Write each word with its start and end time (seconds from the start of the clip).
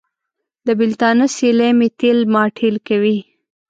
د 0.65 0.67
بېلتانه 0.79 1.25
سیلۍ 1.35 1.71
مې 1.77 1.87
تېل 1.99 2.19
ماټېل 2.33 2.75
کوي. 2.87 3.17